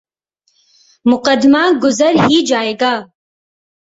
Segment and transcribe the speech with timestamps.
[1.05, 2.93] مقدمہ گزر ہی جائے گا۔